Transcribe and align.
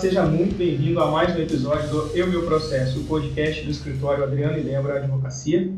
Seja 0.00 0.24
muito 0.24 0.56
bem-vindo 0.56 0.98
a 0.98 1.10
mais 1.10 1.36
um 1.36 1.42
episódio 1.42 1.90
do 1.90 2.16
Eu 2.16 2.26
Meu 2.26 2.46
Processo, 2.46 3.00
o 3.00 3.04
podcast 3.04 3.62
do 3.62 3.70
escritório 3.70 4.24
Adriano 4.24 4.56
e 4.56 4.62
Débora 4.62 4.96
Advocacia. 4.96 5.70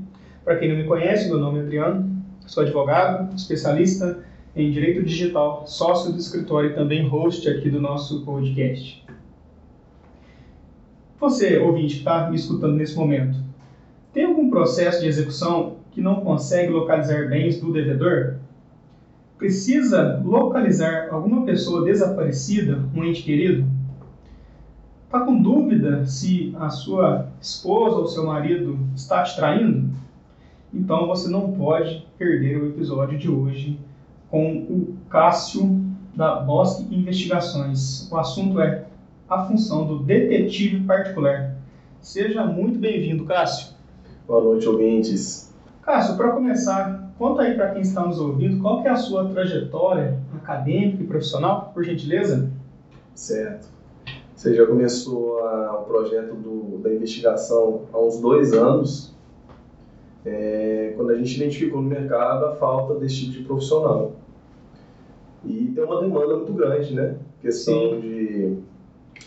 Para 0.44 0.54
quem 0.54 0.68
não 0.68 0.76
me 0.76 0.84
conhece, 0.84 1.26
meu 1.26 1.40
nome 1.40 1.58
é 1.58 1.62
Adriano, 1.62 2.22
sou 2.46 2.62
advogado, 2.62 3.34
especialista 3.34 4.24
em 4.54 4.70
direito 4.70 5.02
digital, 5.02 5.66
sócio 5.66 6.12
do 6.12 6.20
escritório 6.20 6.70
e 6.70 6.72
também 6.72 7.08
host 7.08 7.48
aqui 7.48 7.68
do 7.68 7.80
nosso 7.80 8.24
podcast. 8.24 9.04
Você, 11.18 11.58
ouvinte, 11.58 11.94
que 11.94 11.98
está 11.98 12.30
me 12.30 12.36
escutando 12.36 12.76
nesse 12.76 12.94
momento, 12.94 13.36
tem 14.12 14.26
algum 14.26 14.48
processo 14.48 15.00
de 15.00 15.08
execução 15.08 15.78
que 15.90 16.00
não 16.00 16.20
consegue 16.20 16.70
localizar 16.70 17.28
bens 17.28 17.60
do 17.60 17.72
devedor? 17.72 18.36
Precisa 19.36 20.22
localizar 20.24 21.08
alguma 21.10 21.44
pessoa 21.44 21.84
desaparecida, 21.84 22.88
um 22.94 23.02
ente 23.02 23.24
querido? 23.24 23.81
Está 25.12 25.26
com 25.26 25.42
dúvida 25.42 26.06
se 26.06 26.56
a 26.58 26.70
sua 26.70 27.26
esposa 27.38 27.96
ou 27.96 28.06
seu 28.06 28.24
marido 28.24 28.78
está 28.96 29.22
te 29.22 29.36
traindo? 29.36 29.90
Então 30.72 31.06
você 31.06 31.28
não 31.28 31.52
pode 31.52 32.08
perder 32.16 32.56
o 32.56 32.68
episódio 32.68 33.18
de 33.18 33.30
hoje 33.30 33.78
com 34.30 34.60
o 34.60 34.96
Cássio 35.10 35.84
da 36.16 36.36
Bosque 36.36 36.94
Investigações. 36.94 38.10
O 38.10 38.16
assunto 38.16 38.58
é 38.58 38.86
a 39.28 39.44
função 39.44 39.86
do 39.86 39.98
detetive 39.98 40.82
particular. 40.86 41.56
Seja 42.00 42.46
muito 42.46 42.78
bem-vindo, 42.78 43.26
Cássio. 43.26 43.74
Boa 44.26 44.42
noite, 44.42 44.66
ouvintes. 44.66 45.54
Cássio, 45.82 46.16
para 46.16 46.30
começar, 46.30 47.12
conta 47.18 47.42
aí 47.42 47.54
para 47.54 47.72
quem 47.72 47.82
está 47.82 48.00
nos 48.06 48.18
ouvindo 48.18 48.62
qual 48.62 48.82
é 48.82 48.88
a 48.88 48.96
sua 48.96 49.28
trajetória 49.28 50.18
acadêmica 50.34 51.02
e 51.02 51.06
profissional, 51.06 51.70
por 51.74 51.84
gentileza. 51.84 52.50
Certo. 53.14 53.81
Você 54.42 54.56
já 54.56 54.66
começou 54.66 55.38
a, 55.38 55.78
o 55.80 55.84
projeto 55.84 56.34
do, 56.34 56.78
da 56.78 56.92
investigação 56.92 57.82
há 57.92 58.00
uns 58.00 58.18
dois 58.18 58.52
anos, 58.52 59.14
é, 60.26 60.94
quando 60.96 61.10
a 61.10 61.14
gente 61.14 61.36
identificou 61.36 61.80
no 61.80 61.88
mercado 61.88 62.46
a 62.46 62.56
falta 62.56 62.96
desse 62.96 63.20
tipo 63.20 63.32
de 63.34 63.44
profissional. 63.44 64.16
E 65.44 65.70
tem 65.72 65.84
uma 65.84 66.00
demanda 66.00 66.38
muito 66.38 66.52
grande, 66.54 66.92
né? 66.92 67.18
Questão 67.40 67.90
Sim. 67.90 68.00
de 68.00 68.58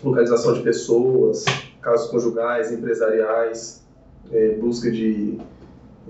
localização 0.04 0.52
de 0.52 0.60
pessoas, 0.60 1.46
casos 1.82 2.12
conjugais, 2.12 2.74
empresariais, 2.74 3.88
é, 4.34 4.56
busca 4.56 4.92
de 4.92 5.38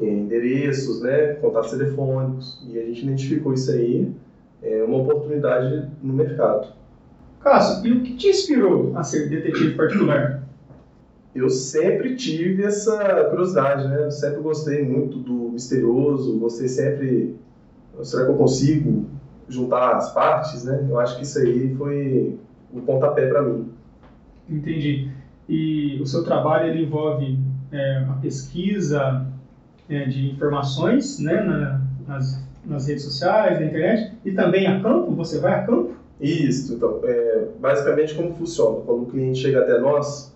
é, 0.02 0.04
endereços, 0.04 1.04
né, 1.04 1.36
contatos 1.36 1.70
telefônicos, 1.70 2.60
e 2.68 2.80
a 2.80 2.84
gente 2.84 3.04
identificou 3.04 3.54
isso 3.54 3.70
aí, 3.70 4.12
é 4.64 4.84
uma 4.84 4.98
oportunidade 4.98 5.92
no 6.02 6.12
mercado. 6.12 6.74
Cássio, 7.46 7.86
e 7.86 7.92
o 7.92 8.02
que 8.02 8.16
te 8.16 8.28
inspirou 8.30 8.98
a 8.98 9.04
ser 9.04 9.30
detetive 9.30 9.76
particular? 9.76 10.42
Eu 11.36 11.48
sempre 11.48 12.16
tive 12.16 12.64
essa 12.64 13.26
curiosidade, 13.26 13.88
né? 13.88 14.06
Eu 14.06 14.10
sempre 14.10 14.42
gostei 14.42 14.84
muito 14.84 15.20
do 15.20 15.52
misterioso, 15.52 16.40
gostei 16.40 16.68
sempre, 16.68 17.36
será 18.02 18.26
que 18.26 18.32
eu 18.32 18.36
consigo 18.36 19.06
juntar 19.48 19.96
as 19.96 20.12
partes, 20.12 20.64
né? 20.64 20.88
Eu 20.90 21.00
acho 21.00 21.18
que 21.18 21.24
isso 21.24 21.38
aí 21.38 21.76
foi 21.76 22.40
o 22.74 22.82
pontapé 22.82 23.28
para 23.28 23.44
mim. 23.44 23.70
Entendi. 24.50 25.12
E 25.48 26.00
o 26.02 26.08
seu 26.08 26.24
trabalho 26.24 26.70
ele 26.70 26.86
envolve 26.86 27.38
é, 27.72 27.98
a 28.10 28.14
pesquisa 28.14 29.24
é, 29.88 30.06
de 30.06 30.32
informações 30.32 31.20
né, 31.20 31.44
na, 31.44 31.82
nas, 32.08 32.44
nas 32.66 32.88
redes 32.88 33.04
sociais, 33.04 33.60
na 33.60 33.68
internet, 33.68 34.14
e 34.26 34.32
também 34.32 34.66
a 34.66 34.82
campo? 34.82 35.12
Você 35.12 35.40
vai 35.40 35.54
a 35.54 35.64
campo? 35.64 36.05
Isso. 36.20 36.74
Então, 36.74 37.00
é, 37.04 37.48
basicamente 37.60 38.16
como 38.16 38.34
funciona? 38.34 38.82
Quando 38.86 39.04
o 39.04 39.06
cliente 39.08 39.40
chega 39.40 39.62
até 39.62 39.80
nós, 39.80 40.34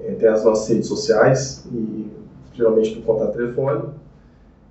é, 0.00 0.12
tem 0.12 0.28
as 0.28 0.44
nossas 0.44 0.68
redes 0.68 0.88
sociais, 0.88 1.66
e 1.72 2.06
geralmente 2.54 2.94
por 2.96 3.04
contato 3.04 3.36
telefônico, 3.36 3.94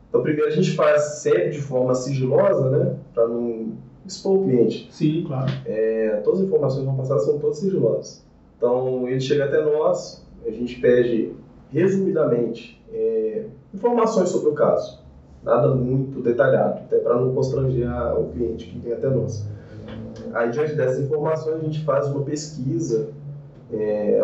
então, 0.10 0.22
primeiro 0.22 0.50
a 0.50 0.52
gente 0.52 0.72
faz 0.76 1.20
sempre 1.20 1.50
de 1.50 1.62
forma 1.62 1.94
sigilosa, 1.94 2.70
né? 2.70 2.96
Para 3.14 3.28
não 3.28 3.74
expor 4.06 4.40
o 4.40 4.44
cliente. 4.46 4.88
Sim, 4.92 5.24
claro. 5.28 5.52
É, 5.66 6.22
todas 6.24 6.40
as 6.40 6.48
informações 6.48 6.80
que 6.80 6.86
vão 6.86 6.96
passar 6.96 7.20
são 7.20 7.38
todas 7.38 7.58
sigilosas. 7.58 8.26
Então, 8.58 9.08
ele 9.08 9.20
chega 9.20 9.46
até 9.46 9.62
nós, 9.62 10.26
a 10.46 10.50
gente 10.50 10.80
pede 10.80 11.34
resumidamente 11.72 12.82
é, 12.92 13.46
informações 13.74 14.30
sobre 14.30 14.50
o 14.50 14.54
caso. 14.54 15.00
Nada 15.44 15.76
muito 15.76 16.22
detalhado, 16.22 16.80
até 16.80 16.98
para 16.98 17.16
não 17.16 17.34
constranger 17.34 17.88
o 18.18 18.30
cliente 18.30 18.66
que 18.66 18.80
vem 18.80 18.94
até 18.94 19.10
nós. 19.10 19.46
Aí, 20.34 20.50
diante 20.52 20.76
dessas 20.76 21.00
informações, 21.00 21.62
a 21.62 21.64
gente 21.64 21.84
faz 21.84 22.08
uma 22.08 22.24
pesquisa, 22.24 23.10
é, 23.72 24.20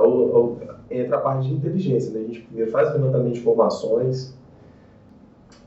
entra 0.89 1.17
a 1.17 1.21
parte 1.21 1.47
de 1.47 1.53
inteligência. 1.53 2.11
Né? 2.11 2.21
A 2.21 2.27
gente 2.27 2.41
primeiro 2.41 2.71
faz 2.71 2.89
o 2.89 2.93
levantamento 2.93 3.33
de 3.33 3.39
informações, 3.39 4.37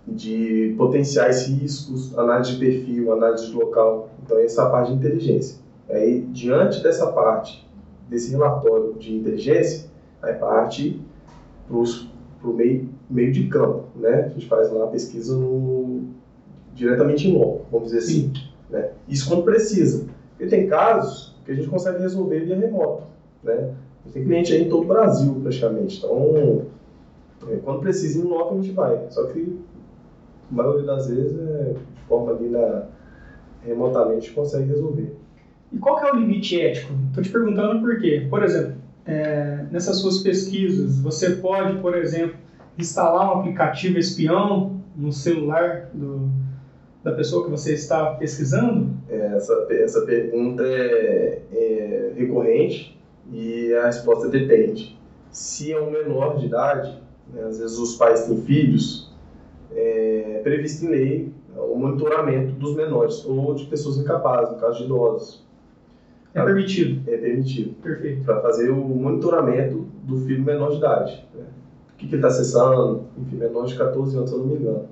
de 0.06 0.74
potenciais 0.78 1.46
riscos, 1.46 2.16
análise 2.16 2.52
de 2.52 2.58
perfil, 2.58 3.12
análise 3.12 3.46
de 3.46 3.52
local. 3.52 4.08
Então, 4.24 4.38
essa 4.38 4.62
é 4.62 4.64
a 4.64 4.70
parte 4.70 4.92
de 4.92 4.98
inteligência. 4.98 5.58
Aí, 5.88 6.22
diante 6.22 6.82
dessa 6.82 7.10
parte, 7.12 7.66
desse 8.08 8.30
relatório 8.30 8.94
de 8.94 9.14
inteligência, 9.14 9.90
aí 10.22 10.34
parte 10.34 11.00
para 11.68 12.50
o 12.50 12.54
meio, 12.54 12.88
meio 13.10 13.32
de 13.32 13.48
campo. 13.48 13.84
Né? 13.96 14.26
A 14.26 14.28
gente 14.28 14.46
faz 14.46 14.70
lá 14.72 14.84
a 14.84 14.88
pesquisa 14.88 15.36
no, 15.36 16.04
diretamente 16.74 17.28
em 17.28 17.36
loco, 17.36 17.66
vamos 17.70 17.88
dizer 17.88 17.98
assim. 17.98 18.32
Né? 18.70 18.90
Isso 19.08 19.28
quando 19.28 19.44
precisa. 19.44 20.06
Porque 20.36 20.46
tem 20.46 20.68
casos 20.68 21.34
que 21.44 21.52
a 21.52 21.54
gente 21.54 21.68
consegue 21.68 22.00
resolver 22.00 22.40
via 22.40 22.58
remoto. 22.58 23.04
Né? 23.42 23.74
Tem 24.12 24.24
cliente 24.24 24.52
aí 24.52 24.64
em 24.64 24.68
todo 24.68 24.84
o 24.84 24.86
Brasil, 24.86 25.34
praticamente. 25.42 25.98
Então, 25.98 26.66
é, 27.48 27.56
quando 27.56 27.80
precisa 27.80 28.18
em 28.18 28.22
loco, 28.22 28.54
a 28.54 28.56
gente 28.60 28.72
vai. 28.72 29.06
Só 29.10 29.24
que 29.24 29.58
a 30.50 30.54
maioria 30.54 30.84
das 30.84 31.08
vezes, 31.08 31.38
é, 31.38 31.74
de 31.94 32.00
forma 32.02 32.32
ali 32.32 32.48
na, 32.48 32.84
remotamente, 33.62 34.30
consegue 34.32 34.68
resolver. 34.68 35.16
E 35.72 35.78
qual 35.78 35.98
é 36.00 36.12
o 36.12 36.16
limite 36.16 36.60
ético? 36.60 36.92
Estou 37.08 37.22
te 37.22 37.30
perguntando 37.30 37.80
por 37.80 37.98
quê. 37.98 38.26
Por 38.28 38.42
exemplo, 38.42 38.74
é, 39.04 39.64
nessas 39.70 39.96
suas 39.98 40.18
pesquisas, 40.18 41.00
você 41.00 41.30
pode, 41.36 41.78
por 41.78 41.96
exemplo, 41.96 42.36
instalar 42.78 43.28
um 43.28 43.40
aplicativo 43.40 43.98
espião 43.98 44.80
no 44.94 45.12
celular 45.12 45.90
do, 45.92 46.30
da 47.06 47.12
pessoa 47.12 47.44
que 47.44 47.50
você 47.52 47.72
está 47.74 48.14
pesquisando? 48.16 48.90
É, 49.08 49.36
essa, 49.36 49.66
essa 49.70 50.00
pergunta 50.00 50.64
é, 50.66 51.40
é 51.52 52.12
recorrente 52.16 53.00
e 53.32 53.72
a 53.74 53.86
resposta 53.86 54.28
depende. 54.28 54.98
Se 55.30 55.72
é 55.72 55.80
um 55.80 55.88
menor 55.88 56.36
de 56.36 56.46
idade, 56.46 57.00
né, 57.32 57.44
às 57.44 57.60
vezes 57.60 57.78
os 57.78 57.94
pais 57.94 58.26
têm 58.26 58.42
filhos, 58.42 59.14
é 59.70 60.40
previsto 60.42 60.84
em 60.86 60.88
lei 60.88 61.32
o 61.56 61.76
monitoramento 61.76 62.54
dos 62.54 62.74
menores 62.74 63.24
ou 63.24 63.54
de 63.54 63.66
pessoas 63.66 63.98
incapazes, 63.98 64.54
no 64.54 64.60
caso 64.60 64.78
de 64.78 64.84
idosos. 64.86 65.46
É 66.34 66.42
permitido? 66.42 67.08
É 67.08 67.16
permitido. 67.18 67.74
Perfeito. 67.82 68.24
Para 68.24 68.40
fazer 68.40 68.68
o 68.68 68.74
monitoramento 68.76 69.86
do 70.02 70.18
filho 70.26 70.42
menor 70.42 70.72
de 70.72 70.78
idade. 70.78 71.24
Né? 71.32 71.44
O 71.94 71.96
que, 71.98 72.08
que 72.08 72.16
ele 72.16 72.16
está 72.16 72.28
acessando, 72.28 73.04
enfim, 73.16 73.36
menor 73.36 73.64
de 73.64 73.78
14 73.78 74.16
anos, 74.16 74.28
se 74.28 74.34
eu 74.34 74.40
não 74.40 74.46
me 74.48 74.56
engano. 74.56 74.88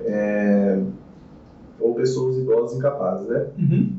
É... 0.00 0.80
Ou 1.84 1.94
pessoas 1.94 2.38
idosas 2.38 2.78
incapazes, 2.78 3.28
né? 3.28 3.46
Uhum. 3.58 3.92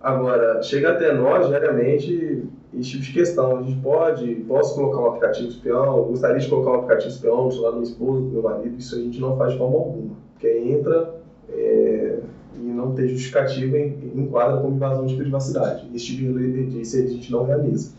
Agora, 0.00 0.62
chega 0.62 0.90
até 0.90 1.14
nós, 1.14 1.48
diariamente, 1.48 2.44
esse 2.78 2.90
tipo 2.90 3.04
de 3.04 3.12
questão. 3.12 3.56
A 3.56 3.62
gente 3.62 3.80
pode, 3.80 4.34
posso 4.46 4.74
colocar 4.74 5.00
um 5.00 5.06
aplicativo 5.06 5.48
espião, 5.48 6.02
gostaria 6.04 6.38
de 6.38 6.48
colocar 6.48 6.72
um 6.72 6.74
aplicativo 6.74 7.08
espião 7.08 7.44
no 7.46 7.50
celular 7.50 7.70
do 7.70 7.76
meu 7.76 7.84
esposo, 7.84 8.20
do 8.20 8.30
meu 8.30 8.42
marido, 8.42 8.76
isso 8.78 8.96
a 8.96 8.98
gente 8.98 9.18
não 9.18 9.36
faz 9.38 9.52
de 9.52 9.58
forma 9.58 9.76
alguma. 9.76 10.14
Porque 10.34 10.48
entra 10.58 11.14
é, 11.48 12.18
e 12.60 12.66
não 12.66 12.92
tem 12.92 13.08
justificativa, 13.08 13.78
enquadra 13.78 14.60
como 14.60 14.76
invasão 14.76 15.06
de 15.06 15.16
privacidade. 15.16 15.88
Esse 15.94 16.16
tipo 16.16 16.38
de 16.38 16.82
isso 16.82 16.98
a 16.98 17.00
gente 17.00 17.32
não 17.32 17.44
realiza. 17.44 17.94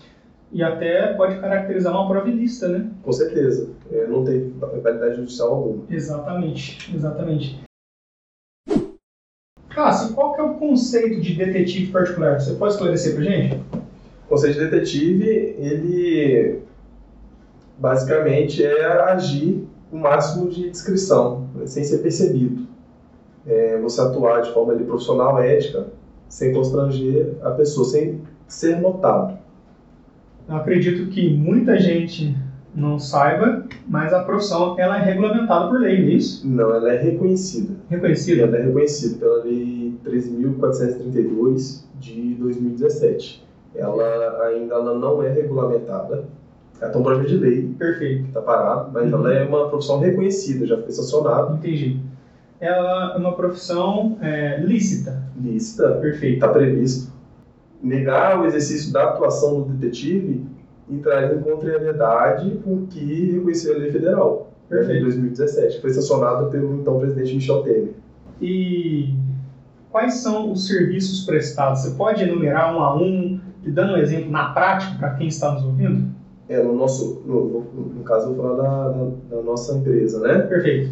E 0.51 0.61
até 0.61 1.13
pode 1.13 1.39
caracterizar 1.39 1.91
uma 1.91 2.07
prova 2.07 2.29
ilícita, 2.29 2.67
né? 2.67 2.89
Com 3.01 3.11
certeza. 3.11 3.69
É, 3.91 4.05
não 4.05 4.23
tem 4.23 4.53
validade 4.59 5.15
judicial 5.15 5.53
alguma. 5.53 5.83
Exatamente, 5.89 6.95
exatamente. 6.95 7.64
Cássio, 9.75 10.15
qual 10.15 10.33
que 10.33 10.39
é 10.39 10.43
o 10.43 10.53
conceito 10.53 11.19
de 11.19 11.35
detetive 11.35 11.91
particular? 11.91 12.39
Você 12.39 12.53
pode 12.53 12.73
esclarecer 12.73 13.13
pra 13.13 13.23
gente? 13.25 13.55
O 14.25 14.29
conceito 14.29 14.57
de 14.57 14.69
detetive, 14.69 15.27
ele 15.59 16.61
basicamente 17.77 18.63
é 18.63 18.85
agir 18.85 19.67
o 19.91 19.97
máximo 19.97 20.49
de 20.49 20.69
discrição, 20.69 21.49
né, 21.53 21.67
sem 21.67 21.83
ser 21.83 21.97
percebido. 21.97 22.65
É 23.45 23.77
você 23.81 23.99
atuar 23.99 24.43
de 24.43 24.53
forma 24.53 24.71
ali, 24.71 24.85
profissional, 24.85 25.43
ética, 25.43 25.87
sem 26.29 26.53
constranger 26.53 27.35
a 27.43 27.51
pessoa, 27.51 27.85
sem 27.85 28.21
ser 28.47 28.79
notado. 28.79 29.37
Eu 30.47 30.55
acredito 30.55 31.09
que 31.11 31.35
muita 31.35 31.77
gente 31.77 32.33
não 32.75 32.99
saiba, 32.99 33.63
mas 33.87 34.11
a 34.13 34.23
profissão 34.23 34.75
ela 34.77 34.97
é 34.99 35.01
regulamentada 35.05 35.67
por 35.69 35.79
lei, 35.79 36.01
não 36.01 36.07
é 36.09 36.11
isso? 36.11 36.47
Não, 36.47 36.73
ela 36.75 36.91
é 36.93 37.01
reconhecida. 37.01 37.73
Reconhecida? 37.89 38.43
Ela 38.43 38.57
é 38.57 38.61
reconhecida 38.63 39.17
pela 39.19 39.43
Lei 39.43 39.93
13.432 40.05 41.83
de 41.99 42.35
2017. 42.35 43.43
ela 43.75 44.43
ainda 44.47 44.75
ela 44.75 44.97
não 44.97 45.21
é 45.21 45.29
regulamentada. 45.31 46.23
Ela 46.79 46.91
tem 46.91 47.01
um 47.01 47.03
projeto 47.03 47.27
de 47.27 47.37
lei 47.37 47.73
Perfeito. 47.77 48.23
que 48.23 48.27
está 48.29 48.41
parado, 48.41 48.89
mas 48.93 49.11
Uhum. 49.11 49.19
ela 49.19 49.33
é 49.33 49.45
uma 49.45 49.69
profissão 49.69 49.99
reconhecida, 49.99 50.65
já 50.65 50.77
foi 50.81 50.91
sancionada, 50.91 51.53
Entendi. 51.55 51.99
Ela 52.59 53.13
é 53.15 53.17
uma 53.17 53.33
profissão 53.33 54.17
é, 54.21 54.59
lícita. 54.61 55.21
lícita, 55.41 55.91
Perfeito. 56.01 56.35
está 56.35 56.47
previsto. 56.49 57.11
Negar 57.83 58.41
o 58.41 58.45
exercício 58.45 58.91
da 58.93 59.03
atuação 59.09 59.61
do 59.61 59.73
detetive 59.73 60.45
entraria 60.89 61.35
em 61.37 61.41
contrariedade 61.41 62.51
com 62.63 62.73
o 62.75 62.87
que 62.87 63.31
reconheceu 63.31 63.75
a 63.75 63.77
lei 63.79 63.91
federal, 63.91 64.51
né, 64.69 64.77
Perfeito. 64.77 65.03
2017, 65.03 65.75
que 65.75 65.81
foi 65.81 65.93
sancionada 65.93 66.45
pelo 66.47 66.75
então 66.75 66.99
presidente 66.99 67.35
Michel 67.35 67.63
Temer. 67.63 67.93
E 68.41 69.13
quais 69.91 70.15
são 70.15 70.51
os 70.51 70.67
serviços 70.67 71.25
prestados? 71.25 71.81
Você 71.81 71.91
pode 71.95 72.23
enumerar 72.23 72.75
um 72.75 72.79
a 72.81 72.95
um 72.95 73.39
e 73.63 73.71
dando 73.71 73.93
um 73.93 73.97
exemplo 73.97 74.29
na 74.31 74.49
prática 74.49 74.97
para 74.99 75.15
quem 75.15 75.27
está 75.27 75.51
nos 75.53 75.63
ouvindo? 75.63 76.13
É, 76.47 76.61
no 76.61 76.75
nosso, 76.75 77.23
no, 77.25 77.45
no- 77.45 77.85
no 77.95 78.03
caso, 78.03 78.29
eu 78.29 78.35
vou 78.35 78.45
falar 78.45 78.61
da, 78.61 78.89
da- 78.89 79.11
da 79.37 79.41
nossa 79.41 79.75
empresa, 79.77 80.19
né? 80.19 80.39
Perfeito. 80.39 80.91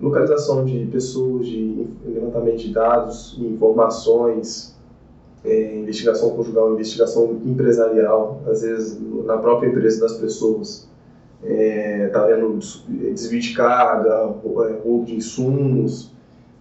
Localização 0.00 0.64
de 0.64 0.86
pessoas, 0.86 1.46
de 1.46 1.86
levantamento 2.06 2.58
de 2.58 2.72
dados, 2.72 3.36
informações, 3.38 4.73
é, 5.44 5.76
investigação 5.76 6.30
conjugal, 6.30 6.72
investigação 6.74 7.40
empresarial, 7.44 8.42
às 8.46 8.62
vezes 8.62 8.98
na 9.24 9.36
própria 9.38 9.68
empresa 9.68 10.00
das 10.00 10.14
pessoas. 10.18 10.88
É, 11.42 12.08
tá 12.08 12.24
vendo 12.26 12.56
des- 12.56 12.82
desvio 12.88 13.40
de 13.40 13.52
carga, 13.54 14.08
é, 14.10 14.80
roubo 14.82 15.04
de 15.04 15.14
insumos. 15.16 16.10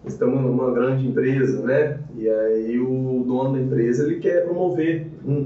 Nós 0.04 0.16
temos 0.18 0.38
uma, 0.38 0.50
uma 0.50 0.72
grande 0.72 1.08
empresa, 1.08 1.62
né? 1.62 2.00
E 2.18 2.30
aí 2.30 2.78
o 2.80 3.24
dono 3.26 3.54
da 3.54 3.60
empresa 3.62 4.04
ele 4.04 4.20
quer 4.20 4.44
promover 4.44 5.08
um, 5.26 5.46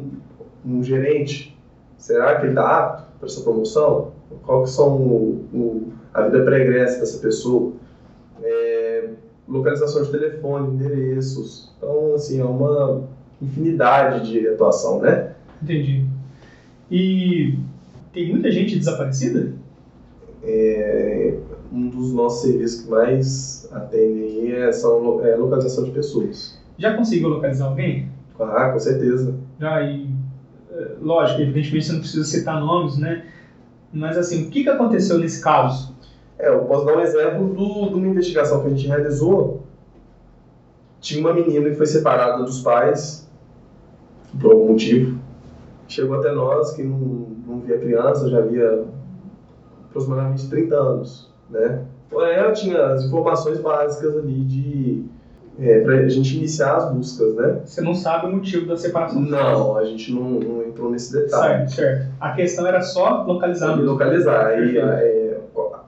um 0.66 0.82
gerente. 0.84 1.56
Será 1.98 2.36
que 2.38 2.44
ele 2.48 2.54
está 2.54 2.80
apto 2.80 3.04
para 3.20 3.28
essa 3.28 3.42
promoção? 3.42 4.12
Qual 4.44 4.64
que 4.64 4.70
são 4.72 4.98
o, 4.98 5.46
o- 5.54 5.94
a 6.14 6.24
vida 6.24 6.44
pregressa 6.44 7.00
dessa 7.00 7.20
pessoa? 7.20 7.74
É, 8.42 9.10
localização 9.48 10.02
de 10.04 10.12
telefone, 10.12 10.74
endereços. 10.74 11.72
Então, 11.78 12.16
assim, 12.16 12.42
é 12.42 12.46
uma 12.46 13.04
infinidade 13.42 14.30
de 14.32 14.48
atuação, 14.48 15.00
né? 15.02 15.34
Entendi. 15.62 16.06
E 16.90 17.58
tem 18.14 18.30
muita 18.30 18.52
gente 18.52 18.78
desaparecida? 18.78 19.54
É, 20.44 21.36
um 21.72 21.90
dos 21.90 22.14
nossos 22.14 22.42
serviços 22.42 22.82
que 22.82 22.90
mais 22.90 23.68
atendem 23.72 24.24
aí 24.24 24.52
é, 24.52 24.72
são, 24.72 25.00
lo- 25.00 25.26
é 25.26 25.36
localização 25.36 25.84
de 25.84 25.92
pessoas. 25.92 26.58
Já 26.78 26.94
conseguiu 26.96 27.30
localizar 27.30 27.66
alguém? 27.66 28.10
Ah, 28.40 28.70
com 28.72 28.80
certeza. 28.80 29.36
Já 29.60 29.82
e 29.82 30.08
eh, 30.72 30.92
lógico, 31.02 31.42
evidentemente 31.42 31.86
você 31.88 31.94
não 31.94 32.00
precisa 32.00 32.24
citar 32.24 32.60
nomes, 32.60 32.98
né? 32.98 33.26
Mas 33.92 34.16
assim, 34.16 34.44
o 34.48 34.50
que, 34.52 34.64
que 34.64 34.70
aconteceu 34.70 35.18
nesse 35.18 35.42
caso? 35.42 35.96
É, 36.38 36.50
eu 36.50 36.60
posso 36.66 36.86
dar 36.86 36.98
um 36.98 37.02
exemplo 37.02 37.48
do, 37.48 37.90
de 37.90 37.96
uma 37.96 38.08
investigação 38.08 38.62
que 38.62 38.68
a 38.68 38.70
gente 38.70 38.88
realizou. 38.88 39.64
Tinha 41.02 41.20
uma 41.20 41.34
menina 41.34 41.70
que 41.70 41.76
foi 41.76 41.88
separada 41.88 42.44
dos 42.44 42.62
pais, 42.62 43.27
por 44.40 44.52
algum 44.52 44.72
motivo. 44.72 45.20
Chegou 45.88 46.20
até 46.20 46.32
nós, 46.32 46.72
que 46.74 46.84
não, 46.84 47.28
não 47.48 47.60
via 47.62 47.78
criança, 47.78 48.30
já 48.30 48.40
havia 48.40 48.86
aproximadamente 49.90 50.50
30 50.50 50.76
anos, 50.76 51.32
né? 51.50 51.86
Ela 52.12 52.52
tinha 52.52 52.86
as 52.88 53.06
informações 53.06 53.60
básicas 53.60 54.18
ali 54.18 54.42
de... 54.42 55.04
É, 55.60 55.80
pra 55.80 56.08
gente 56.08 56.38
iniciar 56.38 56.76
as 56.76 56.94
buscas, 56.94 57.34
né? 57.34 57.62
Você 57.66 57.82
não 57.82 57.96
sabe 57.96 58.28
o 58.28 58.36
motivo 58.36 58.68
da 58.68 58.78
separação 58.78 59.20
Não, 59.20 59.76
a 59.76 59.84
gente 59.86 60.14
não, 60.14 60.30
não 60.40 60.64
entrou 60.64 60.92
nesse 60.92 61.12
detalhe. 61.12 61.68
Certo, 61.68 61.72
certo. 61.72 62.12
A 62.20 62.32
questão 62.34 62.68
era 62.68 62.80
só 62.82 63.24
localizar 63.24 63.76
localizar. 63.76 64.46
Aí, 64.46 64.78
é, 64.78 65.38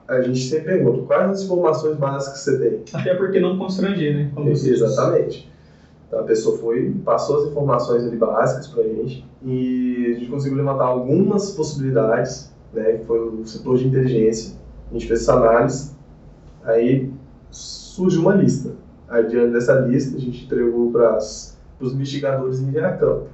a 0.08 0.20
gente 0.22 0.40
sempre 0.40 0.74
pergunta, 0.74 1.02
quais 1.06 1.30
as 1.30 1.42
informações 1.42 1.96
básicas 1.96 2.38
que 2.38 2.50
você 2.50 2.58
tem? 2.58 3.00
Até 3.00 3.14
porque 3.14 3.38
não 3.38 3.56
constranger, 3.58 4.16
né? 4.16 4.30
Disse. 4.44 4.70
Exatamente. 4.70 5.49
Então 6.10 6.18
a 6.18 6.24
pessoa 6.24 6.58
foi, 6.58 6.92
passou 7.04 7.38
as 7.38 7.50
informações 7.52 8.02
ali 8.02 8.16
básicas 8.16 8.66
pra 8.66 8.82
gente 8.82 9.24
e 9.44 10.06
a 10.10 10.18
gente 10.18 10.28
conseguiu 10.28 10.58
levantar 10.58 10.86
algumas 10.86 11.52
possibilidades, 11.52 12.52
né, 12.72 12.98
foi 13.06 13.20
o 13.28 13.46
setor 13.46 13.78
de 13.78 13.86
inteligência. 13.86 14.56
A 14.90 14.92
gente 14.92 15.06
fez 15.06 15.20
essa 15.20 15.34
análise, 15.34 15.92
aí 16.64 17.12
surgiu 17.48 18.22
uma 18.22 18.34
lista. 18.34 18.72
Aí 19.08 19.24
diante 19.28 19.52
dessa 19.52 19.74
lista 19.82 20.16
a 20.16 20.20
gente 20.20 20.46
entregou 20.46 20.90
para 20.90 21.16
os 21.16 21.92
investigadores 21.92 22.58
em 22.58 22.76
a 22.76 22.96
campo. 22.96 23.28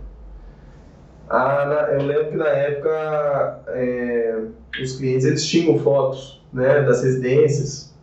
Ah, 1.31 1.89
eu 1.93 2.03
lembro 2.03 2.29
que 2.29 2.37
na 2.37 2.49
época 2.49 3.63
é, 3.69 4.43
os 4.83 4.99
clientes 4.99 5.25
eles 5.25 5.47
tinham 5.47 5.79
fotos 5.79 6.45
né, 6.53 6.83
das 6.83 7.03
residências, 7.03 7.95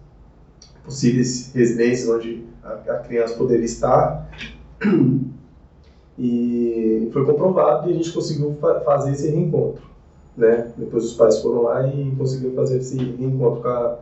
possíveis 0.84 1.52
residências 1.54 2.10
onde 2.10 2.44
a, 2.64 2.74
a 2.74 2.98
criança 2.98 3.36
poderia 3.36 3.66
estar. 3.66 4.28
E 6.18 7.10
foi 7.12 7.26
comprovado 7.26 7.90
e 7.90 7.94
a 7.94 7.96
gente 7.96 8.12
conseguiu 8.12 8.56
fa- 8.62 8.82
fazer 8.82 9.12
esse 9.12 9.30
reencontro. 9.32 9.82
Né? 10.38 10.72
Depois 10.78 11.06
os 11.06 11.14
pais 11.14 11.40
foram 11.40 11.64
lá 11.64 11.88
e 11.88 12.12
conseguiram 12.18 12.54
fazer 12.56 12.78
esse 12.78 12.98
reencontro 12.98 13.62
com 13.62 13.68
a 13.68 13.98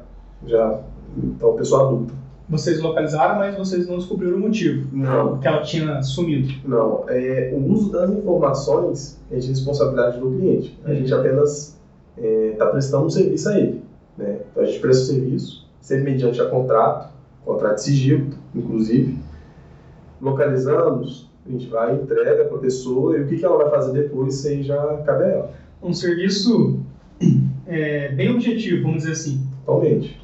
já 0.46 0.80
então, 1.18 1.54
pessoa 1.56 1.88
adulta. 1.88 2.14
Vocês 2.50 2.82
localizaram, 2.82 3.38
mas 3.40 3.56
vocês 3.58 3.88
não 3.88 3.98
descobriram 3.98 4.36
o 4.38 4.40
motivo. 4.40 4.88
Não, 4.96 5.38
Que 5.40 5.48
ela 5.48 5.62
tinha 5.62 6.02
sumido. 6.02 6.54
não. 6.66 7.06
É, 7.08 7.54
o 7.56 7.72
uso 7.72 7.92
das 7.92 8.10
informações 8.10 9.22
é 9.32 9.38
de 9.38 9.48
responsabilidade 9.48 10.20
do 10.20 10.32
cliente. 10.32 10.78
A 10.84 10.94
gente 10.94 11.14
apenas 11.14 11.78
está 12.18 12.66
prestando 12.68 13.06
um 13.06 13.10
serviço 13.10 13.48
a 13.50 13.58
ele. 13.58 13.82
Né? 14.18 14.40
Então 14.52 14.64
a 14.64 14.66
gente 14.66 14.80
presta 14.80 15.04
o 15.04 15.08
serviço, 15.08 15.66
sempre 15.80 16.12
mediante 16.12 16.42
a 16.42 16.46
contrato, 16.50 17.10
contrato 17.46 17.76
de 17.76 17.82
sigilo, 17.84 18.28
inclusive. 18.54 19.18
Localizamos, 20.22 21.30
a 21.46 21.50
gente 21.50 21.68
vai, 21.68 21.96
entrega 21.96 22.46
para 22.46 22.58
a 22.58 22.62
pessoa 22.62 23.18
e 23.18 23.22
o 23.22 23.28
que, 23.28 23.38
que 23.38 23.46
ela 23.46 23.58
vai 23.58 23.70
fazer 23.70 24.04
depois, 24.04 24.36
isso 24.36 24.48
aí 24.48 24.64
já 24.64 24.98
cabe 25.04 25.24
a 25.24 25.28
ela. 25.28 25.54
Um 25.82 25.94
serviço 25.94 26.80
é, 27.66 28.10
bem 28.10 28.30
objetivo, 28.30 28.84
vamos 28.84 29.00
dizer 29.00 29.14
assim. 29.14 29.48
Totalmente. 29.66 30.20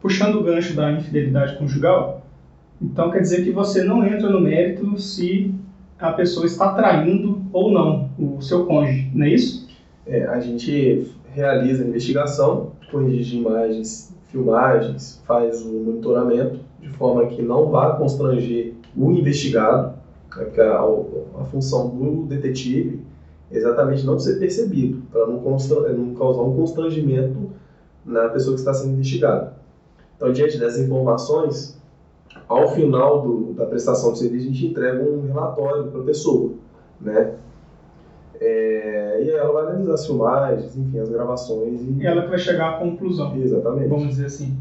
Puxando 0.00 0.36
o 0.36 0.44
gancho 0.44 0.74
da 0.76 0.92
infidelidade 0.92 1.58
conjugal, 1.58 2.24
então 2.80 3.10
quer 3.10 3.20
dizer 3.20 3.42
que 3.42 3.50
você 3.50 3.82
não 3.82 4.06
entra 4.06 4.28
no 4.28 4.40
mérito 4.40 4.98
se 5.00 5.52
a 5.98 6.12
pessoa 6.12 6.46
está 6.46 6.74
traindo 6.74 7.42
ou 7.52 7.72
não 7.72 8.10
o 8.18 8.40
seu 8.40 8.66
cônjuge, 8.66 9.10
não 9.14 9.24
é 9.24 9.30
isso? 9.30 9.66
É, 10.06 10.26
a 10.26 10.38
gente 10.38 11.10
realiza 11.32 11.82
a 11.82 11.88
investigação, 11.88 12.72
corrige 12.90 13.38
imagens, 13.38 14.14
filmagens, 14.30 15.22
faz 15.26 15.62
o 15.62 15.72
monitoramento 15.72 16.60
de 16.80 16.88
forma 16.90 17.26
que 17.26 17.42
não 17.42 17.70
vá 17.70 17.96
constranger 17.96 18.74
o 18.96 19.10
investigado, 19.12 19.94
né, 20.36 20.44
porque 20.44 20.60
a, 20.60 20.80
a 20.80 21.44
função 21.44 21.88
do 21.88 22.24
detetive 22.26 23.00
é 23.50 23.56
exatamente 23.56 24.04
não 24.04 24.18
ser 24.18 24.38
percebido, 24.38 25.02
para 25.10 25.26
não, 25.26 25.40
não 25.40 26.14
causar 26.14 26.42
um 26.42 26.54
constrangimento 26.56 27.50
na 28.04 28.28
pessoa 28.28 28.54
que 28.54 28.60
está 28.60 28.74
sendo 28.74 28.94
investigada. 28.94 29.54
Então, 30.16 30.32
diante 30.32 30.58
dessas 30.58 30.80
informações, 30.84 31.80
ao 32.48 32.68
final 32.68 33.22
do- 33.22 33.52
da 33.54 33.66
prestação 33.66 34.12
de 34.12 34.18
serviço, 34.18 34.46
a 34.48 34.52
gente 34.52 34.66
entrega 34.66 35.02
um 35.02 35.26
relatório 35.26 35.84
para 35.88 36.00
a 36.00 36.04
pessoa, 36.04 36.52
né? 37.00 37.34
É, 38.38 39.22
e 39.24 39.30
ela 39.30 39.52
vai 39.52 39.62
analisar 39.64 39.94
as 39.94 40.06
filmagens, 40.06 40.76
enfim, 40.76 40.98
as 40.98 41.08
gravações 41.08 41.80
e... 41.80 42.02
E 42.02 42.06
ela 42.06 42.22
que 42.22 42.28
vai 42.28 42.38
chegar 42.38 42.74
à 42.74 42.78
conclusão, 42.78 43.34
Exatamente. 43.36 43.88
vamos 43.88 44.08
dizer 44.08 44.26
assim. 44.26 44.56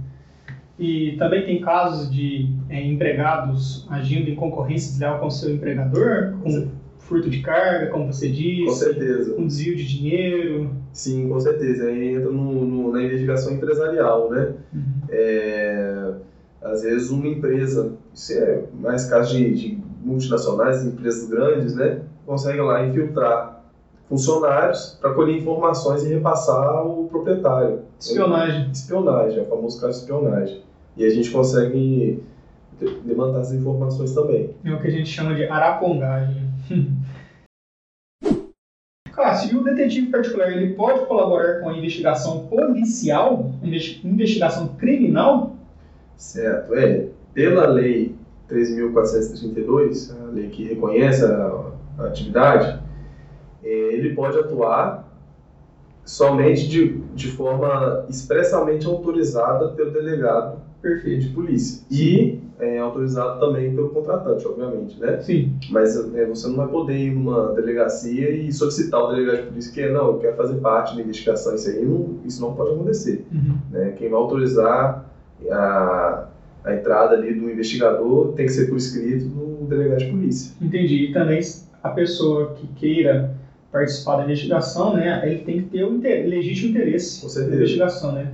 E 0.77 1.15
também 1.17 1.45
tem 1.45 1.61
casos 1.61 2.09
de 2.11 2.49
é, 2.69 2.81
empregados 2.83 3.85
agindo 3.89 4.29
em 4.29 4.35
concorrência 4.35 4.89
desleal 4.91 5.19
com 5.19 5.27
o 5.27 5.31
seu 5.31 5.49
empregador, 5.49 6.33
com 6.43 6.67
furto 6.99 7.29
de 7.29 7.39
carga, 7.39 7.87
como 7.87 8.11
você 8.11 8.27
Com 8.27 8.33
disse, 8.33 8.79
certeza. 8.79 9.33
com 9.35 9.45
desvio 9.47 9.75
de 9.75 9.87
dinheiro. 9.87 10.75
Sim, 10.91 11.27
com 11.29 11.39
certeza. 11.39 11.85
Aí 11.85 12.15
entra 12.15 12.29
no, 12.29 12.65
no- 12.65 12.91
na 12.91 13.01
investigação 13.01 13.53
empresarial, 13.53 14.29
né? 14.29 14.53
É, 15.09 16.11
às 16.61 16.81
vezes 16.81 17.09
uma 17.09 17.27
empresa, 17.27 17.91
isso 18.13 18.33
é 18.33 18.59
mais 18.73 19.05
caso 19.05 19.29
de, 19.31 19.53
de 19.53 19.77
multinacionais, 20.01 20.83
empresas 20.83 21.25
grandes, 21.25 21.73
né? 21.73 21.99
Consegue 22.25 22.59
lá 22.61 22.81
infiltrar 22.83 23.54
funcionários 24.07 24.97
para 25.01 25.13
colher 25.13 25.37
informações 25.37 26.03
e 26.03 26.09
repassar 26.09 26.63
ao 26.63 27.05
proprietário. 27.05 27.81
Espionagem. 27.99 28.69
Espionagem, 28.71 29.39
é 29.39 29.41
o 29.41 29.45
famoso 29.45 29.79
caso 29.81 29.93
de 29.93 29.99
espionagem. 29.99 30.61
E 30.97 31.03
a 31.05 31.09
gente 31.09 31.31
consegue 31.31 32.23
de- 32.79 32.99
levantar 33.05 33.39
essas 33.41 33.53
informações 33.55 34.13
também. 34.13 34.51
É 34.63 34.71
o 34.73 34.79
que 34.81 34.87
a 34.87 34.91
gente 34.91 35.09
chama 35.09 35.33
de 35.33 35.45
arapongagem. 35.45 36.43
Cássio, 39.11 39.53
e 39.53 39.57
o 39.57 39.63
detetive 39.63 40.07
particular, 40.11 40.51
ele 40.51 40.73
pode 40.73 41.05
colaborar 41.05 41.61
com 41.61 41.69
a 41.69 41.77
investigação 41.77 42.47
policial, 42.47 43.49
investi- 43.63 44.05
investigação 44.05 44.67
criminal? 44.75 45.55
Certo, 46.17 46.75
é. 46.75 47.07
Pela 47.33 47.65
lei 47.65 48.13
13.432, 48.49 50.11
a 50.21 50.25
lei 50.31 50.49
que 50.49 50.65
reconhece 50.65 51.23
a, 51.23 51.71
a 51.97 52.03
atividade, 52.07 52.79
ele 53.69 54.13
pode 54.13 54.37
atuar 54.37 55.05
somente 56.05 56.67
de, 56.67 56.97
de 57.15 57.31
forma 57.31 58.05
expressamente 58.07 58.85
autorizada 58.85 59.69
pelo 59.69 59.91
delegado 59.91 60.59
perfeito 60.81 61.21
de 61.21 61.29
polícia. 61.29 61.83
E 61.89 62.39
é 62.59 62.77
autorizado 62.77 63.39
também 63.39 63.73
pelo 63.73 63.89
contratante, 63.89 64.47
obviamente, 64.47 64.99
né? 64.99 65.19
Sim. 65.19 65.53
Mas 65.69 65.97
é, 66.13 66.25
você 66.25 66.47
não 66.47 66.55
vai 66.57 66.67
poder 66.67 66.97
ir 66.97 67.11
numa 67.11 67.53
delegacia 67.53 68.29
e 68.29 68.51
solicitar 68.53 69.03
o 69.03 69.07
delegado 69.07 69.43
de 69.43 69.47
polícia 69.49 69.73
que 69.73 69.91
não, 69.91 70.19
quer 70.19 70.35
fazer 70.35 70.55
parte 70.59 70.95
da 70.95 71.01
investigação. 71.01 71.55
Isso 71.55 71.69
aí 71.69 71.83
não, 71.83 72.19
isso 72.23 72.39
não 72.39 72.53
pode 72.53 72.71
acontecer. 72.71 73.25
Uhum. 73.31 73.57
Né? 73.71 73.93
Quem 73.97 74.09
vai 74.09 74.19
autorizar 74.19 75.05
a, 75.51 76.27
a 76.63 76.75
entrada 76.75 77.15
ali 77.15 77.33
do 77.33 77.49
investigador 77.49 78.33
tem 78.33 78.45
que 78.45 78.53
ser 78.53 78.67
por 78.67 78.77
escrito 78.77 79.25
no 79.25 79.67
delegado 79.67 79.99
de 79.99 80.11
polícia. 80.11 80.55
Entendi. 80.61 81.07
E 81.07 81.13
também 81.13 81.41
a 81.83 81.89
pessoa 81.89 82.53
que 82.53 82.67
queira 82.67 83.35
participar 83.75 84.15
da 84.15 84.23
investigação, 84.23 84.95
né, 84.95 85.21
ele 85.25 85.43
tem 85.43 85.61
que 85.61 85.69
ter 85.69 85.83
o 85.83 85.95
inter... 85.95 86.25
legítimo 86.29 86.69
interesse 86.69 87.21
Com 87.21 87.27
certeza. 87.27 87.49
na 87.49 87.55
investigação, 87.57 88.11
né? 88.13 88.33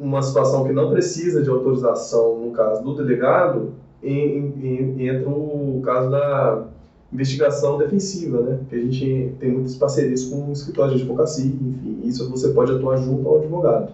Uma 0.00 0.22
situação 0.22 0.64
que 0.64 0.72
não 0.72 0.90
precisa 0.90 1.42
de 1.42 1.50
autorização, 1.50 2.40
no 2.40 2.50
caso 2.50 2.82
do 2.82 2.96
delegado, 2.96 3.74
em, 4.02 4.54
em, 4.62 5.06
entra 5.06 5.28
o 5.28 5.82
caso 5.84 6.10
da 6.10 6.64
investigação 7.12 7.76
defensiva, 7.76 8.40
né? 8.40 8.58
Que 8.70 8.76
a 8.76 8.80
gente 8.80 9.34
tem 9.38 9.52
muitas 9.52 9.76
parcerias 9.76 10.24
com 10.24 10.48
o 10.48 10.52
escritório 10.52 10.96
de 10.96 11.02
advocacia, 11.02 11.44
enfim, 11.44 12.00
isso 12.02 12.28
você 12.30 12.48
pode 12.48 12.72
atuar 12.72 12.96
junto 12.96 13.28
ao 13.28 13.40
advogado. 13.40 13.92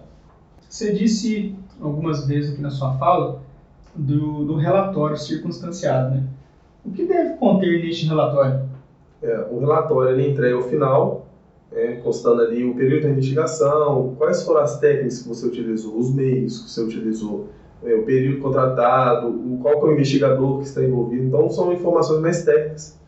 Você 0.69 0.93
disse 0.93 1.53
algumas 1.81 2.25
vezes 2.25 2.53
aqui 2.53 2.61
na 2.61 2.69
sua 2.69 2.93
fala 2.93 3.41
do, 3.93 4.45
do 4.45 4.55
relatório 4.55 5.17
circunstanciado, 5.17 6.15
né? 6.15 6.23
O 6.85 6.91
que 6.91 7.05
deve 7.05 7.35
conter 7.35 7.83
neste 7.83 8.05
relatório? 8.05 8.70
É, 9.21 9.47
o 9.51 9.59
relatório 9.59 10.11
ele 10.17 10.31
entrega 10.31 10.55
ao 10.55 10.63
final, 10.63 11.27
é, 11.71 11.93
constando 11.97 12.41
ali 12.41 12.63
o 12.63 12.75
período 12.75 13.03
da 13.03 13.09
investigação, 13.09 14.15
quais 14.17 14.43
foram 14.43 14.61
as 14.61 14.79
técnicas 14.79 15.21
que 15.21 15.29
você 15.29 15.45
utilizou, 15.45 15.97
os 15.97 16.13
meios 16.13 16.63
que 16.63 16.69
você 16.69 16.81
utilizou, 16.81 17.49
é, 17.83 17.93
o 17.93 18.03
período 18.03 18.41
contratado, 18.41 19.27
o, 19.27 19.59
qual 19.61 19.75
é 19.75 19.89
o 19.89 19.93
investigador 19.93 20.59
que 20.59 20.65
está 20.65 20.83
envolvido. 20.83 21.23
Então, 21.23 21.49
são 21.49 21.71
informações 21.71 22.19
mais 22.19 22.43
técnicas 22.43 22.99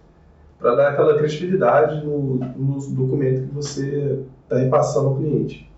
para 0.59 0.75
dar 0.75 0.89
aquela 0.91 1.17
credibilidade 1.17 2.05
no, 2.05 2.35
nos 2.55 2.87
documentos 2.91 3.41
que 3.41 3.53
você 3.53 4.19
está 4.43 4.57
repassando 4.57 5.09
ao 5.09 5.15
cliente. 5.17 5.69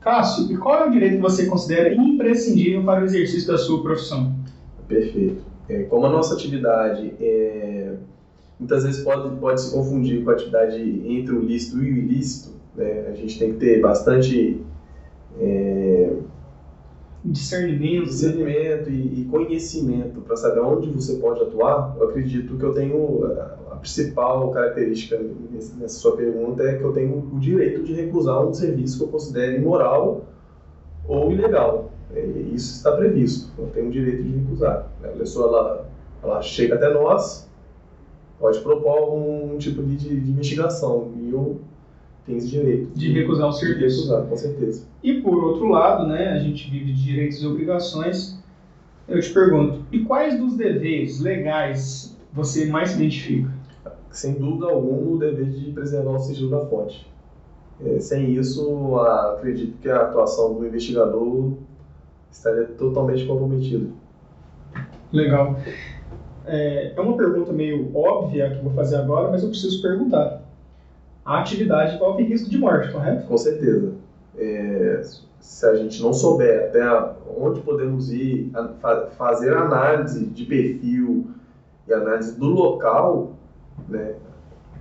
Cássio, 0.00 0.52
e 0.52 0.56
qual 0.56 0.84
é 0.84 0.86
o 0.86 0.90
direito 0.90 1.16
que 1.16 1.22
você 1.22 1.46
considera 1.46 1.94
imprescindível 1.94 2.84
para 2.84 3.00
o 3.00 3.04
exercício 3.04 3.48
da 3.48 3.58
sua 3.58 3.82
profissão? 3.82 4.34
Perfeito. 4.86 5.42
É, 5.68 5.82
como 5.84 6.06
a 6.06 6.10
nossa 6.10 6.34
atividade 6.34 7.12
é, 7.18 7.94
muitas 8.58 8.84
vezes 8.84 9.04
pode, 9.04 9.36
pode 9.36 9.60
se 9.60 9.72
confundir 9.72 10.24
com 10.24 10.30
a 10.30 10.32
atividade 10.34 10.80
entre 11.06 11.34
o 11.34 11.40
lícito 11.40 11.82
e 11.82 11.92
o 11.92 11.96
ilícito, 11.96 12.50
né? 12.74 13.06
a 13.08 13.14
gente 13.14 13.38
tem 13.38 13.52
que 13.52 13.58
ter 13.58 13.80
bastante 13.80 14.64
é, 15.38 16.16
discernimento, 17.24 18.06
discernimento 18.06 18.90
e, 18.90 19.22
e 19.22 19.24
conhecimento 19.26 20.20
para 20.20 20.36
saber 20.36 20.60
onde 20.60 20.90
você 20.90 21.16
pode 21.16 21.42
atuar. 21.42 21.96
Eu 21.98 22.08
acredito 22.08 22.56
que 22.56 22.64
eu 22.64 22.72
tenho 22.72 23.24
a, 23.26 23.56
a 23.72 23.76
principal 23.76 24.50
característica 24.50 25.20
nessa 25.78 25.98
sua 25.98 26.16
pergunta 26.16 26.62
é 26.62 26.76
que 26.76 26.84
eu 26.84 26.92
tenho 26.92 27.30
o 27.32 27.38
direito 27.38 27.82
de 27.82 27.92
recusar 27.92 28.46
um 28.46 28.54
serviço 28.54 28.98
que 28.98 29.04
eu 29.04 29.08
considere 29.08 29.56
imoral 29.56 30.24
ou 31.06 31.32
ilegal. 31.32 31.90
É, 32.14 32.24
isso 32.52 32.76
está 32.76 32.92
previsto. 32.92 33.50
Eu 33.58 33.66
tenho 33.68 33.88
o 33.88 33.90
direito 33.90 34.22
de 34.22 34.38
recusar. 34.38 34.88
A 35.02 35.08
pessoa 35.08 35.48
ela, 35.48 35.88
ela 36.22 36.42
chega 36.42 36.76
até 36.76 36.92
nós, 36.92 37.48
pode 38.38 38.60
propor 38.60 39.14
um 39.14 39.58
tipo 39.58 39.82
de, 39.82 39.96
de 39.96 40.30
investigação 40.30 41.12
e 41.16 41.30
eu 41.30 41.60
tenho 42.24 42.38
esse 42.38 42.48
direito 42.48 42.90
de 42.94 43.12
recusar 43.12 43.48
o 43.48 43.50
de 43.50 43.58
serviço. 43.58 44.00
recusar, 44.02 44.26
com 44.26 44.36
certeza. 44.36 44.84
E 45.02 45.20
por 45.20 45.44
outro 45.44 45.68
lado, 45.68 46.06
né, 46.06 46.32
a 46.32 46.38
gente 46.38 46.68
vive 46.68 46.92
de 46.92 47.04
direitos 47.04 47.42
e 47.42 47.46
obrigações. 47.46 48.38
Eu 49.08 49.20
te 49.20 49.32
pergunto, 49.32 49.84
e 49.92 50.00
quais 50.00 50.36
dos 50.36 50.56
deveres 50.56 51.20
legais 51.20 52.16
você 52.32 52.66
mais 52.66 52.90
se 52.90 52.96
identifica? 52.96 53.54
Sem 54.10 54.34
dúvida 54.34 54.66
alguma, 54.66 55.12
o 55.12 55.18
dever 55.18 55.46
de 55.50 55.70
preservar 55.70 56.12
o 56.12 56.18
sigilo 56.18 56.50
da 56.50 56.66
fonte. 56.66 57.06
É, 57.84 58.00
sem 58.00 58.32
isso, 58.32 58.96
acredito 58.98 59.76
que 59.78 59.88
a 59.88 60.02
atuação 60.02 60.54
do 60.54 60.66
investigador 60.66 61.52
estaria 62.30 62.64
totalmente 62.64 63.24
comprometida. 63.26 63.86
Legal. 65.12 65.56
É, 66.46 66.92
é 66.96 67.00
uma 67.00 67.16
pergunta 67.16 67.52
meio 67.52 67.90
óbvia 67.96 68.50
que 68.50 68.56
eu 68.56 68.62
vou 68.62 68.72
fazer 68.72 68.96
agora, 68.96 69.30
mas 69.30 69.42
eu 69.42 69.48
preciso 69.48 69.82
perguntar. 69.82 70.42
A 71.24 71.40
atividade 71.40 71.96
envolve 71.96 72.22
risco 72.22 72.48
de 72.48 72.56
morte, 72.58 72.92
correto? 72.92 73.26
Com 73.26 73.36
certeza. 73.36 73.92
É, 74.38 75.00
se 75.40 75.66
a 75.66 75.74
gente 75.74 76.00
não 76.02 76.12
souber 76.12 76.66
até 76.68 76.82
onde 77.36 77.60
podemos 77.60 78.12
ir, 78.12 78.50
a- 78.54 78.68
fa- 78.80 79.06
fazer 79.16 79.52
análise 79.56 80.24
de 80.26 80.44
perfil 80.44 81.30
e 81.88 81.92
análise 81.92 82.38
do 82.38 82.46
local, 82.46 83.32
né, 83.88 84.14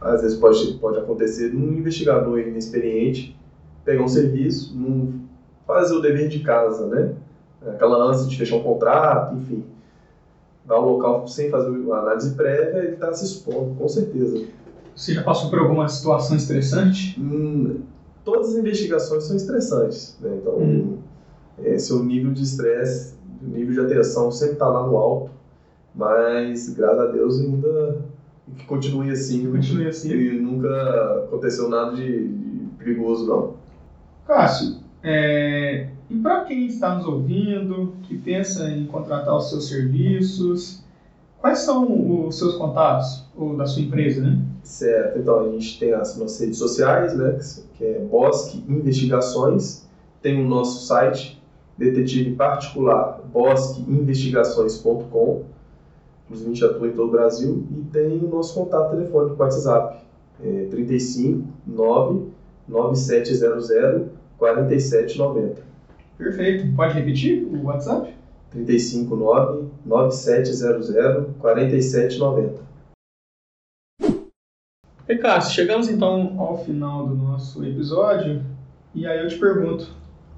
às 0.02 0.22
vezes 0.22 0.38
pode, 0.38 0.74
pode 0.76 1.00
acontecer 1.00 1.56
um 1.56 1.74
investigador 1.74 2.40
inexperiente 2.40 3.36
pegar 3.84 4.04
um 4.04 4.08
serviço, 4.08 4.76
não 4.78 5.14
fazer 5.66 5.96
o 5.96 6.02
dever 6.02 6.28
de 6.28 6.40
casa, 6.40 6.88
né? 6.88 7.14
Aquela 7.68 8.04
ânsia 8.04 8.28
de 8.28 8.38
fechar 8.38 8.58
um 8.58 8.64
contrato, 8.64 9.36
enfim. 9.36 9.64
Vai 10.66 10.78
ao 10.78 10.90
local 10.90 11.28
sem 11.28 11.50
fazer 11.50 11.68
a 11.92 11.98
análise 12.00 12.34
prévia, 12.36 12.80
ele 12.80 12.94
está 12.94 13.14
se 13.14 13.26
expondo, 13.26 13.76
com 13.76 13.88
certeza. 13.88 14.46
Você 14.96 15.14
já 15.14 15.24
passou 15.24 15.50
por 15.50 15.60
alguma 15.60 15.88
situação 15.88 16.36
estressante? 16.38 17.20
Hum, 17.20 17.82
todas 18.24 18.50
as 18.50 18.56
investigações 18.56 19.26
são 19.26 19.36
estressantes, 19.36 20.18
né? 20.22 20.38
Então, 20.42 20.58
Hum. 20.58 20.98
é, 21.64 21.78
seu 21.78 22.04
nível 22.04 22.32
de 22.34 22.42
estresse, 22.44 23.14
o 23.44 23.48
nível 23.48 23.74
de 23.86 23.94
atenção 23.94 24.32
sempre 24.32 24.54
está 24.54 24.68
lá 24.68 24.88
no 24.88 24.98
alto, 24.98 25.32
mas 25.94 26.70
graças 26.70 27.00
a 27.00 27.06
Deus 27.12 27.40
ainda 27.40 27.98
que 28.58 28.66
continue 28.66 29.12
assim. 29.12 29.52
Continue 29.52 29.88
assim. 29.88 30.12
E 30.12 30.40
nunca 30.40 31.26
aconteceu 31.26 31.68
nada 31.70 31.96
de, 31.96 32.28
de 32.28 32.66
perigoso, 32.80 33.28
não. 33.28 33.54
Cássio, 34.28 34.78
é, 35.04 35.90
e 36.10 36.16
para 36.18 36.46
quem 36.46 36.66
está 36.68 36.96
nos 36.96 37.06
ouvindo, 37.08 37.94
que 38.04 38.18
pensa 38.18 38.70
em 38.70 38.86
contratar 38.86 39.36
os 39.36 39.50
seus 39.50 39.68
serviços, 39.68 40.82
quais 41.40 41.60
são 41.60 42.28
os 42.28 42.38
seus 42.38 42.56
contatos, 42.56 43.26
ou 43.36 43.58
da 43.58 43.66
sua 43.66 43.82
empresa, 43.82 44.22
né? 44.22 44.40
Certo, 44.64 45.20
então 45.20 45.40
a 45.40 45.50
gente 45.52 45.80
tem 45.80 45.94
as 45.94 46.18
nossas 46.18 46.40
redes 46.40 46.58
sociais, 46.58 47.16
né, 47.16 47.38
que 47.78 47.86
é 47.86 48.00
Bosque 48.00 48.64
Investigações, 48.68 49.86
tem 50.22 50.44
o 50.44 50.48
nosso 50.48 50.86
site, 50.86 51.40
detetive 51.78 52.36
particular, 52.36 53.22
bosqueinvestigações.com, 53.32 55.44
inclusive 56.26 56.50
a 56.50 56.54
gente 56.54 56.66
atua 56.66 56.88
em 56.88 56.94
todo 56.94 57.10
o 57.10 57.12
Brasil, 57.12 57.64
e 57.72 57.82
tem 57.92 58.18
o 58.20 58.28
nosso 58.28 58.56
contato 58.56 58.90
telefônico 58.92 59.42
WhatsApp, 59.42 60.04
é 60.44 60.68
35 60.70 61.48
9 61.68 62.26
9700 62.68 63.70
4790. 64.38 65.65
Perfeito. 66.18 66.76
Pode 66.76 66.94
repetir 66.94 67.44
o 67.44 67.64
WhatsApp? 67.66 68.14
35 68.52 69.16
9 69.16 69.68
9700 69.86 71.36
4790. 71.40 72.66
E 75.08 75.18
Cássio, 75.18 75.54
chegamos 75.54 75.88
então 75.88 76.36
ao 76.40 76.58
final 76.64 77.06
do 77.06 77.16
nosso 77.16 77.64
episódio 77.64 78.42
e 78.94 79.06
aí 79.06 79.20
eu 79.20 79.28
te 79.28 79.38
pergunto, 79.38 79.88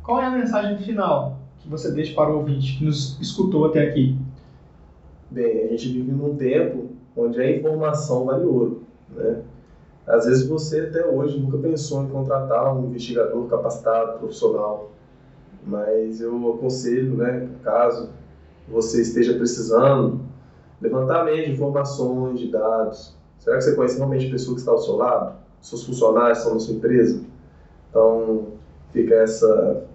qual 0.03 0.21
é 0.21 0.25
a 0.25 0.31
mensagem 0.31 0.77
final 0.79 1.39
que 1.59 1.69
você 1.69 1.91
deixa 1.91 2.13
para 2.13 2.31
o 2.31 2.39
ouvinte 2.39 2.77
que 2.77 2.83
nos 2.83 3.17
escutou 3.21 3.65
até 3.65 3.87
aqui? 3.87 4.17
Bem, 5.29 5.63
a 5.63 5.67
gente 5.67 5.89
vive 5.89 6.11
num 6.11 6.35
tempo 6.35 6.89
onde 7.15 7.39
a 7.39 7.49
informação 7.49 8.25
vale 8.25 8.45
ouro, 8.45 8.83
né? 9.09 9.41
Às 10.05 10.25
vezes 10.25 10.47
você 10.47 10.81
até 10.81 11.05
hoje 11.05 11.39
nunca 11.39 11.57
pensou 11.57 12.03
em 12.03 12.09
contratar 12.09 12.75
um 12.75 12.87
investigador 12.87 13.47
capacitado, 13.47 14.19
profissional, 14.19 14.91
mas 15.67 16.21
eu 16.21 16.53
aconselho, 16.53 17.15
né, 17.15 17.49
caso 17.63 18.09
você 18.67 19.01
esteja 19.01 19.33
precisando, 19.35 20.21
levantamento 20.81 21.45
de 21.45 21.51
informações, 21.51 22.39
de 22.39 22.51
dados. 22.51 23.15
Será 23.39 23.57
que 23.57 23.63
você 23.63 23.75
conhece 23.75 23.97
realmente 23.97 24.27
a 24.27 24.31
pessoa 24.31 24.55
que 24.55 24.61
está 24.61 24.71
ao 24.71 24.77
seu 24.77 24.95
lado? 24.95 25.35
Seus 25.61 25.85
funcionários 25.85 26.39
estão 26.39 26.53
na 26.53 26.59
sua 26.59 26.75
empresa? 26.75 27.23
Então, 27.89 28.47
fica 28.91 29.15
essa, 29.15 29.85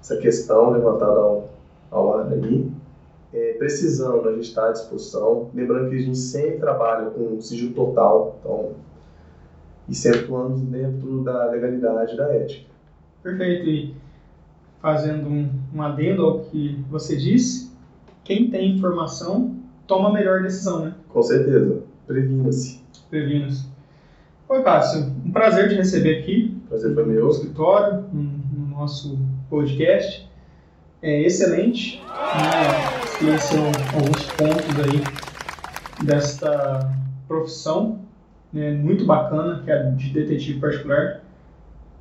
essa 0.00 0.16
questão 0.18 0.70
levantada 0.70 1.18
ao, 1.18 1.50
ao 1.90 2.18
ar 2.18 2.32
aí. 2.32 2.70
É, 3.32 3.54
precisando, 3.54 4.28
a 4.28 4.32
gente 4.32 4.48
está 4.48 4.68
à 4.68 4.72
disposição. 4.72 5.50
Lembrando 5.54 5.88
que 5.88 5.96
a 5.96 6.00
gente 6.00 6.18
sempre 6.18 6.58
trabalha 6.58 7.10
com 7.10 7.40
sigilo 7.40 7.72
total, 7.72 8.36
então, 8.40 8.72
e 9.88 9.94
sempre 9.94 10.20
atuando 10.20 10.56
dentro 10.56 11.22
da 11.22 11.46
legalidade 11.46 12.16
da 12.16 12.34
ética. 12.34 12.70
Perfeito. 13.22 13.68
E 13.68 13.94
fazendo 14.80 15.28
um, 15.28 15.50
um 15.74 15.82
adendo 15.82 16.24
ao 16.24 16.40
que 16.40 16.84
você 16.90 17.16
disse, 17.16 17.70
quem 18.24 18.50
tem 18.50 18.76
informação 18.76 19.56
toma 19.86 20.08
a 20.08 20.12
melhor 20.12 20.42
decisão, 20.42 20.84
né? 20.84 20.94
Com 21.08 21.22
certeza. 21.22 21.82
Previna-se. 22.06 22.80
Previna-se. 23.08 23.66
Oi, 24.48 24.62
Cássio. 24.62 25.12
Um 25.24 25.30
prazer 25.30 25.68
te 25.68 25.74
receber 25.76 26.20
aqui. 26.20 26.56
Prazer 26.68 26.94
foi 26.94 27.04
meu. 27.04 27.24
No 27.24 27.30
escritório, 27.30 28.04
no, 28.12 28.22
no 28.22 28.66
nosso 28.68 29.18
podcast. 29.48 30.28
É 31.02 31.22
excelente. 31.22 32.00
Né? 32.00 33.30
Alguns 33.94 34.26
pontos 34.32 34.76
aí 34.80 36.04
desta 36.04 36.92
profissão, 37.28 38.00
né? 38.52 38.72
muito 38.72 39.04
bacana, 39.04 39.62
que 39.64 39.70
é 39.70 39.74
a 39.74 39.90
de 39.90 40.10
detetive 40.10 40.60
particular. 40.60 41.19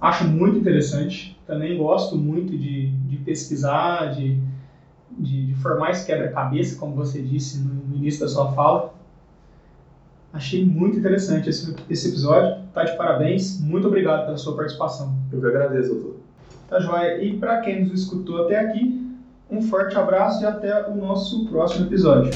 Acho 0.02 0.26
muito 0.26 0.58
interessante. 0.58 1.38
Também 1.46 1.78
gosto 1.78 2.16
muito 2.16 2.58
de, 2.58 2.90
de 2.90 3.18
pesquisar, 3.18 4.14
de, 4.14 4.40
de, 5.12 5.48
de 5.48 5.56
formar 5.56 5.92
esse 5.92 6.06
quebra-cabeça, 6.06 6.80
como 6.80 6.96
você 6.96 7.22
disse 7.22 7.60
no, 7.60 7.74
no 7.74 7.96
início 7.96 8.22
da 8.22 8.28
sua 8.28 8.52
fala. 8.54 8.94
Achei 10.32 10.64
muito 10.64 10.98
interessante 10.98 11.50
esse, 11.50 11.76
esse 11.90 12.10
episódio. 12.10 12.64
Tá 12.74 12.84
de 12.84 12.96
parabéns. 12.96 13.60
Muito 13.60 13.88
obrigado 13.88 14.26
pela 14.26 14.38
sua 14.38 14.56
participação. 14.56 15.16
Eu 15.32 15.42
que 15.42 15.48
agradeço, 15.48 15.94
doutor. 15.94 16.16
Tá 16.70 16.80
joia. 16.80 17.22
E 17.22 17.38
para 17.38 17.62
quem 17.62 17.84
nos 17.84 18.04
escutou 18.04 18.44
até 18.44 18.60
aqui, 18.60 19.18
um 19.50 19.62
forte 19.62 19.98
abraço 19.98 20.44
e 20.44 20.46
até 20.46 20.88
o 20.88 20.96
nosso 20.96 21.46
próximo 21.48 21.88
episódio. 21.88 22.32